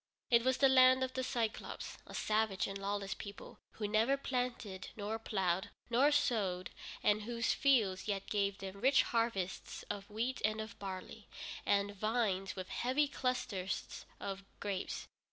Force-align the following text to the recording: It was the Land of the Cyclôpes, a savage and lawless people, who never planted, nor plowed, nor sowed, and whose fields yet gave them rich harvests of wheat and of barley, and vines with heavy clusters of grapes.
It 0.31 0.43
was 0.43 0.57
the 0.57 0.67
Land 0.67 1.03
of 1.03 1.13
the 1.13 1.21
Cyclôpes, 1.21 1.97
a 2.07 2.15
savage 2.15 2.65
and 2.65 2.75
lawless 2.75 3.13
people, 3.13 3.59
who 3.73 3.87
never 3.87 4.17
planted, 4.17 4.87
nor 4.97 5.19
plowed, 5.19 5.69
nor 5.91 6.11
sowed, 6.11 6.71
and 7.03 7.21
whose 7.21 7.53
fields 7.53 8.07
yet 8.07 8.25
gave 8.25 8.57
them 8.57 8.81
rich 8.81 9.03
harvests 9.03 9.83
of 9.91 10.09
wheat 10.09 10.41
and 10.43 10.59
of 10.59 10.79
barley, 10.79 11.27
and 11.67 11.95
vines 11.95 12.55
with 12.55 12.69
heavy 12.69 13.07
clusters 13.07 14.07
of 14.19 14.43
grapes. 14.59 15.07